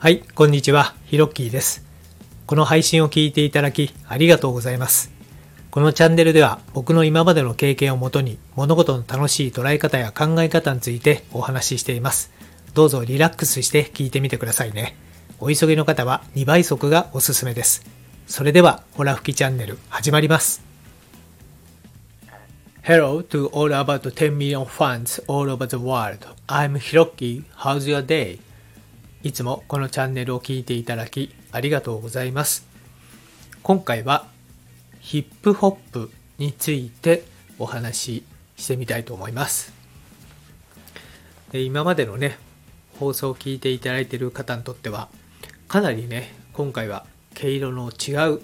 [0.00, 0.94] はい、こんにちは。
[1.06, 1.84] ヒロッキーです。
[2.46, 5.10] この配信を聞いていただきありがとうございます。
[5.72, 12.30] このチャンネルでは僕の今までの経験をもとに物事の楽しい捉え方や考え方についてお話ししています。
[12.74, 14.94] どうぞリラックスして聞いてみてくださいね。
[15.40, 17.84] お急ぎの方は2倍速がおすすめです。
[18.28, 20.62] それでは、ホラ吹きチャンネル始まります。
[22.84, 26.24] Hello to all about 10 million fans all over the world.
[26.46, 27.42] I'm Hiroki.
[27.56, 28.38] How's your day?
[29.24, 32.68] いつもこのチャンネルを聞いていただきありがとうございます。
[33.64, 34.26] 今回は
[35.00, 37.24] ヒップホップについて
[37.58, 38.24] お話し
[38.56, 39.72] してみたいと思います。
[41.50, 42.38] で今までのね、
[43.00, 45.08] 放送を聞いていただいている方にとっては、
[45.66, 47.04] かなりね、今回は
[47.34, 48.40] 毛色の違う、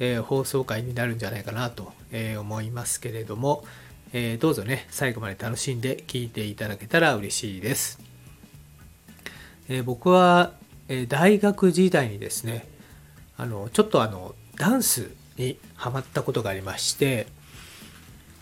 [0.00, 3.64] えー放送回になるんじゃないかなと、えー思いますけれども、
[4.12, 8.13] えーどうぞね、最後まで楽しんで聞いていただけたら嬉しいです。
[9.68, 10.52] えー僕は、
[10.88, 12.66] え大学時代にですね
[13.38, 17.26] あのちょっとあのダンスにハマったことがありまして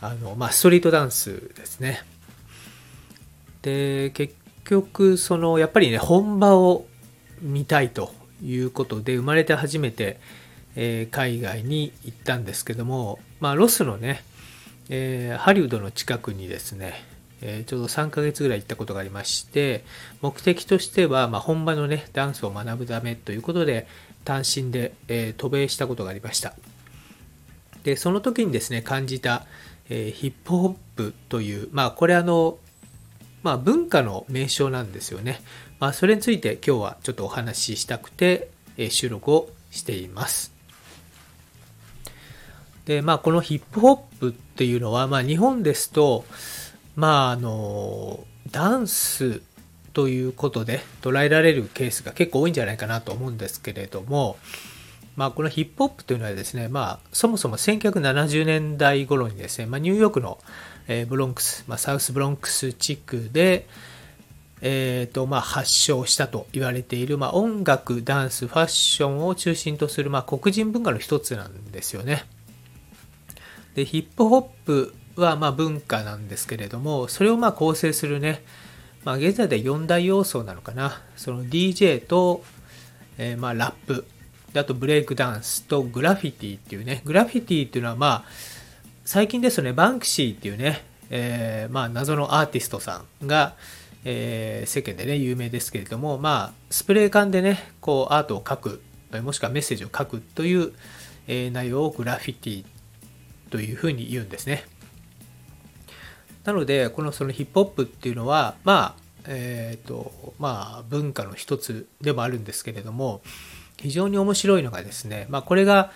[0.00, 2.02] あの、まあ、ストリートダンスですね。
[3.62, 4.34] で結
[4.64, 6.86] 局そのやっぱりね本場を
[7.40, 8.12] 見たいと
[8.42, 10.18] いうことで生まれて初めて、
[10.74, 14.24] えー海外に行ったんですけども、まあ、ロスのね、
[14.88, 17.04] えーハリウッドの近くにですね
[17.42, 19.84] えちょうど3ヶ月ぐらい行ったことがありまして、
[20.20, 23.86] 目的としては、まあ、本場のね、ダンスを学ぶためということで、
[24.24, 26.54] 単身で、えー渡米したことがありました。
[27.82, 29.44] で、その時にですね、感じた、
[29.88, 32.58] えーヒップホップという、まあ、これあの、
[33.42, 35.40] まあ、文化の名称なんですよね。
[35.80, 40.52] まあ、それについて今日はちょっとお話ししたくて、え収録をしています。
[42.84, 46.24] で、まあ、このヒップホップっていうのは、まあ、日本ですと、
[46.96, 49.40] まあ、あの、ダンス
[49.92, 54.36] ということで捉えられるケースが結構多いんじゃないかなと思うんですけれども、
[55.16, 60.38] まあ、このヒップホップというのはですね、まあ、そもそも1970年代頃にですね、まあ、ニューヨークの、
[60.88, 63.68] えブロンクス、まあ、サウスブロンクス地区で、
[64.62, 72.24] えーとまあ、発祥したと言われている、まあ、音楽、ダンス、ファッションを中心とする、まあ、黒人文化の一つなんですよね。
[73.74, 78.42] でヒップホップはまあ文化なんですけれどもそれをまあ構成するね、
[79.04, 82.44] まあ、現在で4大要素なのかなその DJ と、
[83.18, 84.04] えーまあラップ
[84.52, 88.24] であとブレイクダンスとグラフィティっていうねグラフィティっていうのはまあ
[89.04, 93.54] 最近ですとねバンクシーっていうね、えーまあ謎のアーティストさんが、
[94.04, 98.82] えー世間でね有名ですけれどもまあスプレー缶でねこうアートを描く
[99.20, 100.72] もしくはメッセージを書くという、
[101.26, 102.64] え内容をグラフィティ
[103.50, 104.64] というふうに言うんですね。
[106.44, 113.22] なので、このそのヒップホップっていうのは、まあ、えっ、と、まあ、文化の一つでもあるんですけれども、
[113.78, 115.92] 非常に面白いのがですね、まあ、これが、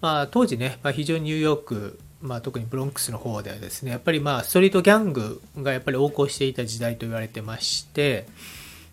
[0.00, 8.26] まあ、当時ね、まあ、非常にニューヨーク、まあ、特にブロンクスの方ではですね、やっぱりまあ、ストリートギャングがやっぱり横行していた時代と言われてまして、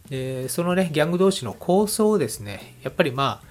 [0.09, 3.47] でそのね、ギャング同士の抗争をですね、やっぱりまあ、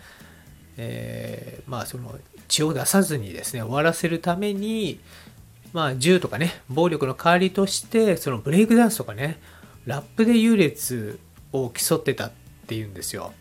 [0.76, 5.00] えーまあその血を出さずにですね終わらせるために
[5.75, 9.41] まあ銃とかね暴力の代わりとしてそのブレイクダンスとかね
[9.85, 11.19] ラップで優劣
[11.53, 12.33] を競ってたっ
[12.67, 13.35] ていうんですよ。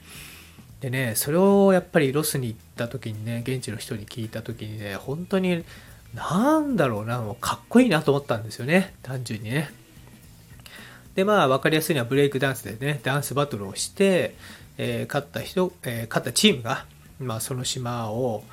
[0.81, 5.63] でねそれをやっぱりロスに行った時にね現地の人に聞いた時にね本当に
[6.13, 8.95] なんだろうなもうかっこいいなと思ったんですよね。
[9.03, 9.71] 単純にね。
[11.13, 14.35] でまあ分かりやすいのはブレイクダンスでねダンスバトルをして、
[14.79, 16.85] えー勝った人、えー勝ったチームが、
[17.19, 18.43] まあ、その島を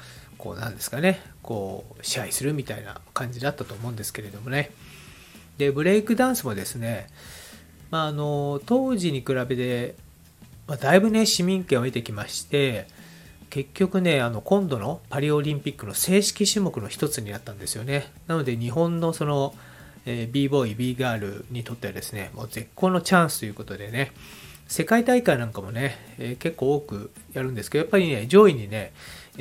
[0.41, 4.71] こうなんですかねこう支配するみたいな感じだったと思うんですけれどもね。
[5.59, 7.07] でブレイクダンスもですね、
[7.91, 9.95] まあ、あの当時に比べて、
[10.67, 12.87] まあ、だいぶね市民権を得てきまして
[13.51, 18.11] 結局ねあの今度のパリオリンピックの正式種目の一つになったんですよね。
[18.27, 19.55] なので日本のその、
[20.07, 24.13] えー、b ボーイ b ガールにとってはですねもう絶好のチャンスということでね
[24.69, 28.93] 世界大会なんかもね、えー結構多くやるんですけどやっぱりね上位にね、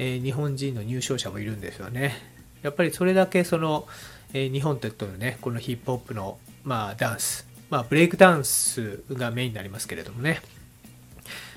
[0.01, 2.13] え日本人の入賞者もいるんですよね
[2.61, 3.85] やっぱりそれだけその、
[4.33, 10.41] えー日本とのねこのヒップホップの、まあ、ダンス、まあ、ブレイクダンスがメインになりますけれどもね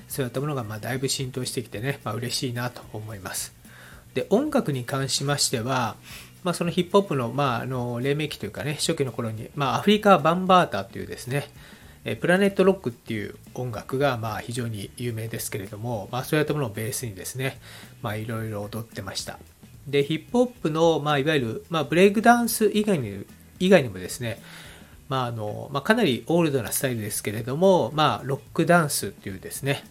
[0.09, 3.51] そういったものがまあだいぶ浸透してきてね、まあ、嬉しいなと思います。
[4.13, 5.95] で、音楽に関しましては、
[6.43, 11.49] まあ、そのヒップホップの,、まあ、あの黎明期というかね、初期の頃に、まあ、アフリカ・バンバータというですね、
[12.05, 17.59] えプラネットロックっていう音楽がまあ非常に有名ですけれども、まあ、そういったものをベースにですね、
[18.03, 19.39] いろいろ踊ってました。
[19.87, 23.25] で、ヒップホップの、まあ、いわゆる、まあ、ブレイクダンス以外に
[23.59, 24.41] 以外にもですね、
[25.09, 29.83] まああのまあ、かなりオールドなスタイルですけれども、まあ、ロックダンスっていうですね、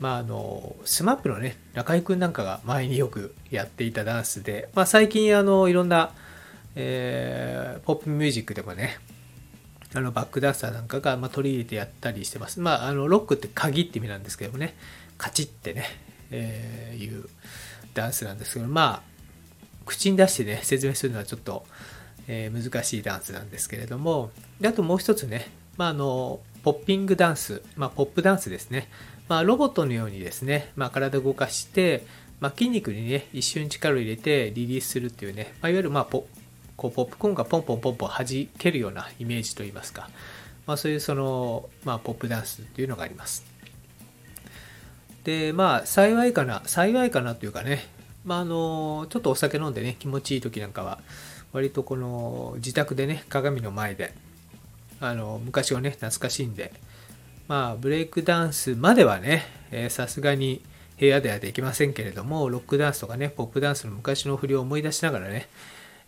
[0.00, 6.12] まあ、あの、スマップのね、中居くんなんかが前によくやっていたダンスで、まあ、最近、あの、いろんな、
[6.76, 8.98] えー、ポップミュージックでもね、
[9.94, 12.60] あの、バックダンサーなんかが、ま、取り入れてやったりしてます。
[12.60, 14.74] まあ、あの、ロックって鍵って意味なんですけどもね、
[15.16, 15.84] カチってね、
[16.30, 17.28] えー、いう
[17.94, 19.18] ダンスなんですけど、まあ、
[19.86, 21.64] 口に出してね、説明するのはちょっと、
[22.26, 24.30] えー、難しいダンスなんですけれども、
[24.60, 28.88] であともう一つね、まあ、あの、ポッピングダンス、まあ、ポップダンスですね。
[29.28, 32.04] まあ、ロボットのようにですね、まあ、体を動かして、
[32.40, 36.26] まあ、筋肉にね、一瞬力を入れてリリースするっていうね、まあ、いわゆる、まあ、ポ
[36.78, 40.08] こうポップコーンがポンポンポンポン弾けるようなイメージといいますか、
[40.64, 43.44] まあ、そういうその、まあ、ポップダンスっていうのがあります。
[45.24, 47.84] で、まあ、幸いかな、幸いかなというかね、
[48.24, 51.00] まあ、あの、ちょっとお酒飲んでね、気持ちいい時なんかは、
[51.52, 54.14] 割とこの自宅でね、鏡の前で、
[55.00, 56.72] あの、昔をね、懐かしいんで、
[57.48, 59.44] まあ、ブレイクダンスまではね、
[59.90, 60.62] さすがに
[61.00, 65.48] 部屋ではできませんけれども、ロックダンスとかね、ポップダンスの昔の振りを思い出しながらね、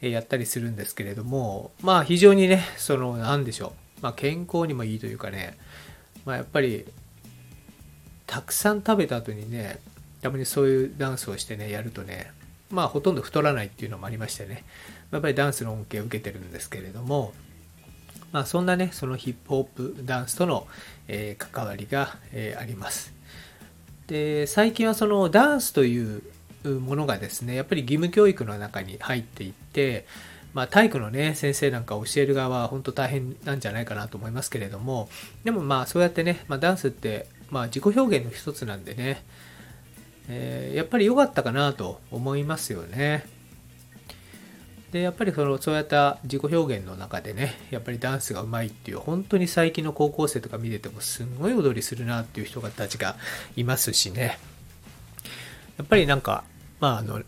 [0.08, 5.58] やったりするんですけれども、まあ非常にね、その、なんでしょう、まあ健康にもいいというかね、
[6.25, 6.87] まあやっぱり、
[8.26, 9.79] たくさん食べた後にね、
[10.23, 12.32] たまにそういうダンスをしてね、やるとね、
[12.70, 14.64] まあほとんど太らないっていうのもありましてね、
[15.11, 17.35] やっぱりダンスの恩恵を受けてるんですけれども、
[18.32, 20.67] まあそんなね、そのヒップホップダンスとの、
[21.08, 23.12] えー、関わりが、えー、あります。
[24.06, 26.23] で、最近はそのダンスという
[26.65, 30.07] ものがですね、やっぱり義務教育の中に入っていって、
[30.53, 35.09] まあ、体育のね、先生なんか教える側は本当大変なんじゃないかなと思いますけれども、
[35.45, 39.23] でもまあそうやってね、まあ、ダンスって、まあ、自己表現の一つなんでね、
[40.29, 43.25] えー、やっぱり良かったかなと思いますよね。
[44.93, 53.17] で、やっぱりその、そうやった自己表現の中でね、やっぱりダンスがうまいっていう、本当に最近の高校生とか見ててもすんごい踊りするなっていう人たちが
[53.56, 54.39] いますしね。
[55.81, 56.44] やっぱりなんか、
[56.79, 57.23] まああの、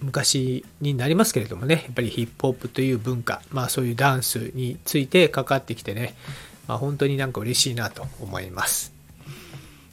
[0.00, 6.14] 昔になりますけれどもね、やっぱりヒップホップという文化、まあそういうダンスについて関わってきてね、
[6.66, 8.94] まあ本当になんか嬉しいなと思います。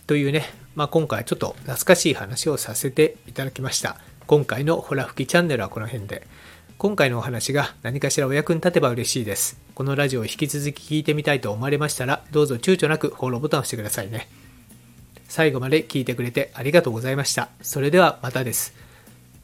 [0.07, 3.97] というね、まあ今回ちょっと懐かしい話をさせていただきました。
[4.27, 6.25] 今回のホラ吹きチャンネルはこの辺で。
[6.77, 9.59] 今回のお話が何かしらお役に立てば嬉しいです。
[9.75, 14.29] このラジオを引き続き聞いてみたいと思われましたら、どうぞ躊躇なくフォローボタンを押してくださいね。
[15.39, 17.47] 最後まで聞いてくれてありがとうございました。
[17.61, 18.73] それではまたです。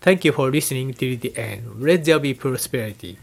[0.02, 1.82] Thank you for listening till the end.
[1.82, 3.16] Let there be prosperity.